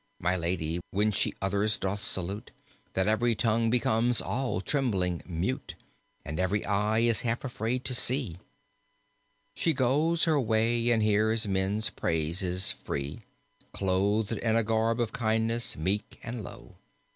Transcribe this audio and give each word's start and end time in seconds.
My 0.19 0.35
Lady, 0.35 0.79
when 0.89 1.11
she 1.11 1.35
others 1.43 1.77
doth 1.77 2.01
salute, 2.01 2.49
That 2.95 3.07
every 3.07 3.35
tongue 3.35 3.69
becomes, 3.69 4.19
all 4.19 4.59
trembling, 4.59 5.21
mute, 5.27 5.75
And 6.25 6.39
every 6.39 6.65
eye 6.65 7.01
is 7.01 7.21
half 7.21 7.43
afraid 7.43 7.85
to 7.85 7.93
see; 7.93 8.39
She 9.53 9.73
goes 9.73 10.23
her 10.23 10.41
way 10.41 10.89
and 10.89 11.03
hears 11.03 11.47
men's 11.47 11.91
praises 11.91 12.71
free. 12.71 13.25
Clothed 13.73 14.31
in 14.31 14.55
a 14.55 14.63
garb 14.63 14.99
of 14.99 15.11
kindness, 15.13 15.77
meek 15.77 16.19
and 16.23 16.43
low. 16.43 16.77